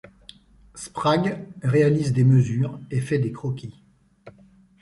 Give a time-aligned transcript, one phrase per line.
[0.73, 3.83] Sprague réalise des mesures et fait des croquis.